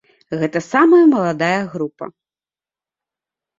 Гэта 0.43 0.61
самая 0.73 1.01
маладая 1.13 1.61
група. 1.75 2.05